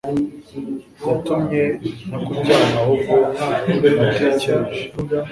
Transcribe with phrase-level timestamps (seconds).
[1.07, 1.63] yatumye
[2.07, 3.13] ntakujyana ahubwo
[3.97, 4.51] natekereje